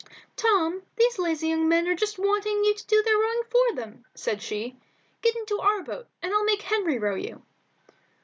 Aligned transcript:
"Tom, 0.35 0.81
these 0.95 1.19
lazy 1.19 1.49
young 1.49 1.69
men 1.69 1.87
are 1.87 1.93
just 1.93 2.17
wanting 2.17 2.63
you 2.65 2.73
to 2.73 2.87
do 2.87 3.03
their 3.03 3.17
rowing 3.19 3.43
for 3.51 3.75
them," 3.75 4.03
said 4.15 4.41
she. 4.41 4.75
"Get 5.21 5.35
into 5.35 5.59
our 5.59 5.83
boat, 5.83 6.07
and 6.23 6.33
I'll 6.33 6.43
make 6.43 6.63
Henry 6.63 6.97
row 6.97 7.13
you." 7.13 7.43